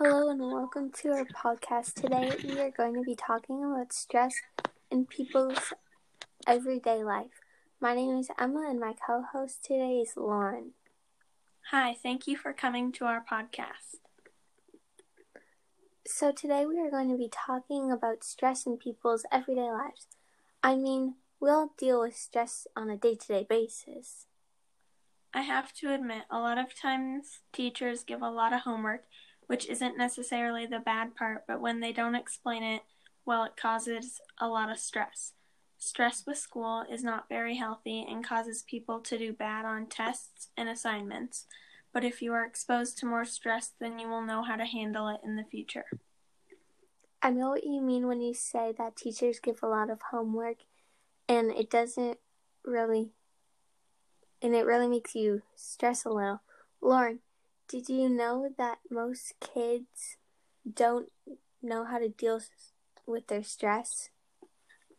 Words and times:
welcome 0.00 0.90
to 0.90 1.08
our 1.10 1.24
podcast. 1.24 1.94
Today 1.94 2.30
we 2.44 2.60
are 2.60 2.70
going 2.70 2.94
to 2.94 3.02
be 3.02 3.14
talking 3.14 3.64
about 3.64 3.92
stress 3.92 4.34
in 4.90 5.06
people's 5.06 5.72
everyday 6.46 7.02
life. 7.02 7.40
My 7.80 7.94
name 7.94 8.18
is 8.18 8.28
Emma 8.38 8.66
and 8.68 8.78
my 8.78 8.94
co 9.06 9.22
host 9.32 9.64
today 9.64 10.00
is 10.04 10.12
Lauren. 10.16 10.72
Hi, 11.70 11.94
thank 11.94 12.26
you 12.26 12.36
for 12.36 12.52
coming 12.52 12.92
to 12.92 13.06
our 13.06 13.24
podcast. 13.24 13.96
So, 16.06 16.30
today 16.30 16.66
we 16.66 16.78
are 16.78 16.90
going 16.90 17.10
to 17.10 17.16
be 17.16 17.30
talking 17.30 17.90
about 17.90 18.22
stress 18.22 18.66
in 18.66 18.76
people's 18.76 19.24
everyday 19.32 19.70
lives. 19.70 20.08
I 20.62 20.76
mean, 20.76 21.14
we 21.40 21.50
all 21.50 21.72
deal 21.78 22.00
with 22.02 22.16
stress 22.16 22.66
on 22.76 22.90
a 22.90 22.96
day 22.96 23.14
to 23.14 23.26
day 23.26 23.46
basis. 23.48 24.26
I 25.32 25.42
have 25.42 25.72
to 25.74 25.92
admit, 25.92 26.22
a 26.30 26.38
lot 26.38 26.58
of 26.58 26.78
times 26.78 27.40
teachers 27.52 28.04
give 28.04 28.22
a 28.22 28.30
lot 28.30 28.52
of 28.52 28.60
homework 28.60 29.04
which 29.46 29.68
isn't 29.68 29.98
necessarily 29.98 30.66
the 30.66 30.78
bad 30.78 31.14
part, 31.14 31.44
but 31.46 31.60
when 31.60 31.80
they 31.80 31.92
don't 31.92 32.14
explain 32.14 32.62
it, 32.62 32.82
well, 33.24 33.44
it 33.44 33.56
causes 33.56 34.20
a 34.38 34.48
lot 34.48 34.70
of 34.70 34.78
stress. 34.78 35.32
Stress 35.78 36.24
with 36.26 36.38
school 36.38 36.84
is 36.90 37.04
not 37.04 37.28
very 37.28 37.56
healthy 37.56 38.04
and 38.08 38.26
causes 38.26 38.64
people 38.68 39.00
to 39.00 39.18
do 39.18 39.32
bad 39.32 39.64
on 39.64 39.86
tests 39.86 40.48
and 40.56 40.68
assignments. 40.68 41.46
But 41.92 42.04
if 42.04 42.22
you 42.22 42.32
are 42.32 42.44
exposed 42.44 42.98
to 42.98 43.06
more 43.06 43.24
stress, 43.24 43.72
then 43.78 43.98
you 43.98 44.08
will 44.08 44.22
know 44.22 44.42
how 44.42 44.56
to 44.56 44.64
handle 44.64 45.08
it 45.08 45.20
in 45.24 45.36
the 45.36 45.44
future. 45.44 45.86
I 47.22 47.30
know 47.30 47.50
what 47.50 47.64
you 47.64 47.80
mean 47.80 48.06
when 48.06 48.20
you 48.20 48.34
say 48.34 48.72
that 48.78 48.96
teachers 48.96 49.40
give 49.40 49.60
a 49.62 49.68
lot 49.68 49.90
of 49.90 50.00
homework 50.10 50.58
and 51.28 51.50
it 51.50 51.70
doesn't 51.70 52.18
really, 52.64 53.10
and 54.40 54.54
it 54.54 54.66
really 54.66 54.88
makes 54.88 55.14
you 55.14 55.42
stress 55.54 56.04
a 56.04 56.10
little. 56.10 56.42
Lauren, 56.80 57.20
did 57.68 57.88
you 57.88 58.08
know 58.08 58.48
that 58.58 58.78
most 58.90 59.34
kids 59.40 60.16
don't 60.70 61.10
know 61.62 61.84
how 61.84 61.98
to 61.98 62.08
deal 62.08 62.40
with 63.06 63.26
their 63.26 63.42
stress? 63.42 64.10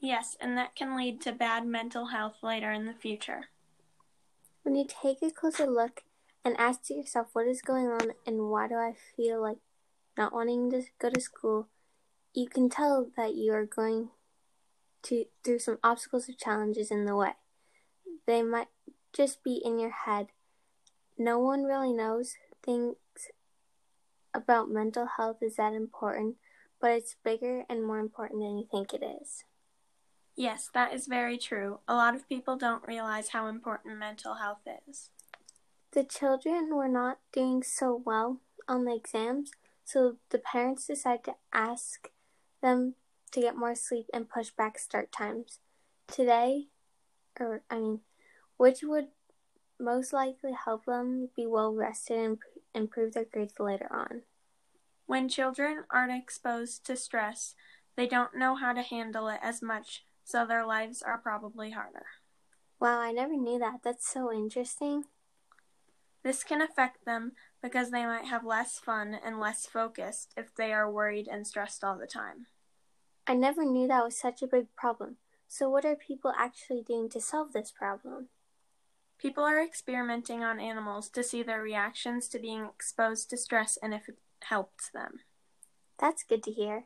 Yes, 0.00 0.36
and 0.40 0.56
that 0.58 0.74
can 0.74 0.96
lead 0.96 1.20
to 1.22 1.32
bad 1.32 1.66
mental 1.66 2.06
health 2.06 2.36
later 2.42 2.72
in 2.72 2.86
the 2.86 2.92
future. 2.92 3.46
When 4.62 4.74
you 4.74 4.86
take 4.86 5.22
a 5.22 5.30
closer 5.30 5.66
look 5.66 6.02
and 6.44 6.56
ask 6.58 6.90
yourself 6.90 7.28
what 7.32 7.46
is 7.46 7.62
going 7.62 7.86
on 7.86 8.12
and 8.26 8.50
why 8.50 8.68
do 8.68 8.74
I 8.74 8.94
feel 9.16 9.40
like 9.40 9.58
not 10.16 10.32
wanting 10.32 10.70
to 10.72 10.82
go 10.98 11.10
to 11.10 11.20
school, 11.20 11.68
you 12.34 12.48
can 12.48 12.68
tell 12.68 13.08
that 13.16 13.34
you 13.34 13.52
are 13.52 13.64
going 13.64 14.10
to 15.04 15.24
through 15.44 15.60
some 15.60 15.78
obstacles 15.84 16.28
or 16.28 16.32
challenges 16.32 16.90
in 16.90 17.04
the 17.04 17.16
way. 17.16 17.32
They 18.26 18.42
might 18.42 18.68
just 19.12 19.42
be 19.44 19.62
in 19.64 19.78
your 19.78 19.90
head. 19.90 20.28
No 21.16 21.38
one 21.38 21.64
really 21.64 21.92
knows 21.92 22.34
thinks 22.66 23.30
about 24.34 24.68
mental 24.68 25.06
health 25.16 25.38
is 25.40 25.56
that 25.56 25.72
important, 25.72 26.36
but 26.80 26.90
it's 26.90 27.16
bigger 27.24 27.64
and 27.70 27.86
more 27.86 27.98
important 27.98 28.40
than 28.42 28.58
you 28.58 28.66
think 28.70 28.92
it 28.92 29.02
is. 29.02 29.44
Yes, 30.36 30.68
that 30.74 30.92
is 30.92 31.06
very 31.06 31.38
true. 31.38 31.80
A 31.88 31.94
lot 31.94 32.14
of 32.14 32.28
people 32.28 32.56
don't 32.56 32.86
realize 32.86 33.28
how 33.28 33.46
important 33.46 33.98
mental 33.98 34.34
health 34.34 34.60
is. 34.86 35.08
The 35.92 36.04
children 36.04 36.74
were 36.74 36.88
not 36.88 37.18
doing 37.32 37.62
so 37.62 38.02
well 38.04 38.40
on 38.68 38.84
the 38.84 38.94
exams, 38.94 39.52
so 39.84 40.16
the 40.28 40.38
parents 40.38 40.86
decided 40.86 41.24
to 41.24 41.34
ask 41.54 42.10
them 42.60 42.96
to 43.32 43.40
get 43.40 43.56
more 43.56 43.74
sleep 43.74 44.06
and 44.12 44.28
push 44.28 44.50
back 44.50 44.78
start 44.78 45.10
times. 45.10 45.60
Today, 46.06 46.66
or 47.40 47.62
I 47.70 47.78
mean, 47.78 48.00
which 48.58 48.80
would 48.82 49.08
most 49.78 50.12
likely 50.12 50.52
help 50.52 50.86
them 50.86 51.30
be 51.36 51.46
well 51.46 51.72
rested 51.72 52.18
and 52.18 52.38
improve 52.74 53.14
their 53.14 53.24
grades 53.24 53.58
later 53.58 53.88
on. 53.92 54.22
When 55.06 55.28
children 55.28 55.84
aren't 55.90 56.12
exposed 56.12 56.84
to 56.86 56.96
stress, 56.96 57.54
they 57.96 58.06
don't 58.06 58.36
know 58.36 58.56
how 58.56 58.72
to 58.72 58.82
handle 58.82 59.28
it 59.28 59.40
as 59.42 59.62
much, 59.62 60.04
so 60.24 60.44
their 60.44 60.66
lives 60.66 61.02
are 61.02 61.18
probably 61.18 61.70
harder. 61.70 62.06
Wow, 62.80 62.98
I 63.00 63.12
never 63.12 63.36
knew 63.36 63.58
that. 63.58 63.80
That's 63.82 64.06
so 64.06 64.32
interesting. 64.32 65.04
This 66.22 66.42
can 66.42 66.60
affect 66.60 67.04
them 67.04 67.32
because 67.62 67.90
they 67.90 68.04
might 68.04 68.24
have 68.24 68.44
less 68.44 68.78
fun 68.78 69.14
and 69.14 69.38
less 69.38 69.64
focused 69.64 70.34
if 70.36 70.54
they 70.54 70.72
are 70.72 70.90
worried 70.90 71.28
and 71.28 71.46
stressed 71.46 71.84
all 71.84 71.96
the 71.96 72.06
time. 72.06 72.46
I 73.28 73.34
never 73.34 73.64
knew 73.64 73.86
that 73.88 74.04
was 74.04 74.18
such 74.18 74.42
a 74.42 74.48
big 74.48 74.66
problem. 74.76 75.16
So, 75.48 75.70
what 75.70 75.84
are 75.84 75.94
people 75.94 76.32
actually 76.36 76.82
doing 76.82 77.08
to 77.10 77.20
solve 77.20 77.52
this 77.52 77.70
problem? 77.70 78.28
People 79.18 79.44
are 79.44 79.62
experimenting 79.62 80.44
on 80.44 80.60
animals 80.60 81.08
to 81.10 81.22
see 81.22 81.42
their 81.42 81.62
reactions 81.62 82.28
to 82.28 82.38
being 82.38 82.64
exposed 82.64 83.30
to 83.30 83.36
stress 83.36 83.78
and 83.82 83.94
if 83.94 84.08
it 84.08 84.18
helps 84.42 84.90
them. 84.90 85.20
That's 85.98 86.22
good 86.22 86.42
to 86.44 86.52
hear. 86.52 86.84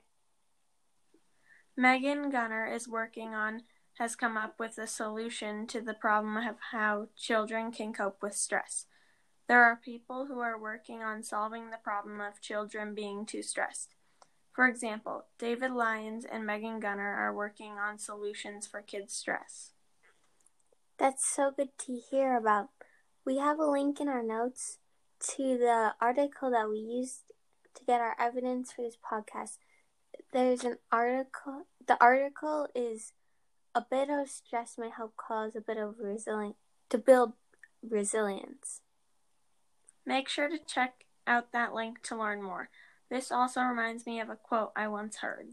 Megan 1.77 2.31
Gunnar 2.31 2.67
is 2.67 2.89
working 2.89 3.35
on 3.35 3.63
has 3.99 4.17
come 4.17 4.37
up 4.37 4.59
with 4.59 4.79
a 4.79 4.87
solution 4.87 5.67
to 5.67 5.81
the 5.81 5.93
problem 5.93 6.37
of 6.37 6.57
how 6.71 7.09
children 7.17 7.71
can 7.71 7.93
cope 7.93 8.23
with 8.23 8.35
stress. 8.35 8.87
There 9.47 9.63
are 9.63 9.77
people 9.77 10.27
who 10.27 10.39
are 10.39 10.59
working 10.59 11.03
on 11.03 11.23
solving 11.23 11.71
the 11.71 11.77
problem 11.77 12.21
of 12.21 12.41
children 12.41 12.95
being 12.95 13.27
too 13.27 13.43
stressed. 13.43 13.95
For 14.53 14.67
example, 14.67 15.27
David 15.39 15.73
Lyons 15.73 16.25
and 16.25 16.47
Megan 16.47 16.81
Gunnar 16.81 17.15
are 17.15 17.35
working 17.35 17.73
on 17.73 17.99
solutions 17.99 18.67
for 18.67 18.81
kids' 18.81 19.15
stress. 19.15 19.73
That's 21.01 21.27
so 21.27 21.51
good 21.51 21.71
to 21.87 21.99
hear 22.11 22.37
about. 22.37 22.69
We 23.25 23.39
have 23.39 23.59
a 23.59 23.65
link 23.65 24.03
in 24.03 24.09
our 24.09 24.23
notes 24.23 24.77
to 25.31 25.57
the 25.57 25.95
article 25.99 26.51
that 26.51 26.69
we 26.69 26.77
used 26.77 27.23
to 27.75 27.85
get 27.87 28.03
our 28.03 28.15
evidence 28.21 28.71
for 28.71 28.83
this 28.83 28.99
podcast. 28.99 29.57
There's 30.35 30.63
an 30.63 30.77
article. 30.93 31.65
The 31.89 31.97
article 32.03 32.69
is 32.75 33.15
a 33.75 33.83
bit 33.91 34.11
of 34.11 34.29
stress 34.29 34.77
may 34.77 34.91
help 34.91 35.17
cause 35.17 35.57
a 35.57 35.63
bit 35.63 35.79
of 35.79 35.95
resilience 35.99 36.57
to 36.91 36.99
build 36.99 37.33
resilience. 37.83 38.83
Make 40.05 40.29
sure 40.29 40.51
to 40.51 40.59
check 40.59 41.07
out 41.27 41.53
that 41.53 41.73
link 41.73 42.03
to 42.03 42.17
learn 42.17 42.43
more. 42.43 42.69
This 43.11 43.33
also 43.33 43.63
reminds 43.63 44.05
me 44.05 44.21
of 44.21 44.29
a 44.29 44.37
quote 44.37 44.73
I 44.77 44.87
once 44.89 45.17
heard. 45.23 45.47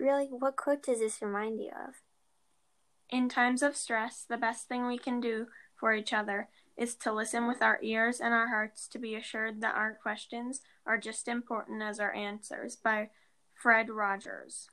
Really, 0.00 0.26
what 0.26 0.56
quote 0.56 0.82
does 0.82 0.98
this 0.98 1.22
remind 1.22 1.60
you 1.60 1.68
of? 1.68 1.94
In 3.10 3.28
times 3.28 3.62
of 3.62 3.76
stress, 3.76 4.24
the 4.28 4.36
best 4.36 4.68
thing 4.68 4.86
we 4.86 4.98
can 4.98 5.20
do 5.20 5.46
for 5.76 5.92
each 5.92 6.12
other 6.12 6.48
is 6.76 6.94
to 6.94 7.12
listen 7.12 7.46
with 7.46 7.60
our 7.60 7.78
ears 7.82 8.20
and 8.20 8.32
our 8.32 8.48
hearts 8.48 8.86
to 8.88 8.98
be 8.98 9.14
assured 9.14 9.60
that 9.60 9.74
our 9.74 9.92
questions 9.92 10.60
are 10.86 10.96
just 10.96 11.28
important 11.28 11.82
as 11.82 12.00
our 12.00 12.14
answers 12.14 12.76
by 12.76 13.10
Fred 13.54 13.90
Rogers. 13.90 14.68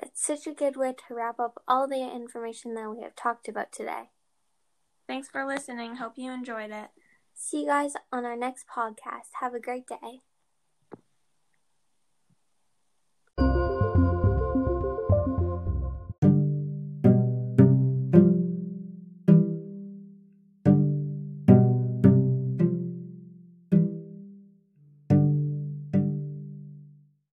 That's 0.00 0.24
such 0.24 0.46
a 0.46 0.52
good 0.52 0.76
way 0.76 0.94
to 0.94 1.14
wrap 1.14 1.38
up 1.38 1.62
all 1.68 1.86
the 1.86 2.02
information 2.02 2.74
that 2.74 2.90
we 2.90 3.02
have 3.02 3.14
talked 3.14 3.48
about 3.48 3.72
today. 3.72 4.10
Thanks 5.06 5.28
for 5.28 5.46
listening. 5.46 5.96
Hope 5.96 6.14
you 6.16 6.32
enjoyed 6.32 6.70
it. 6.70 6.88
See 7.34 7.62
you 7.62 7.66
guys 7.66 7.94
on 8.12 8.24
our 8.24 8.36
next 8.36 8.66
podcast. 8.68 9.30
Have 9.40 9.54
a 9.54 9.60
great 9.60 9.86
day. 9.86 10.22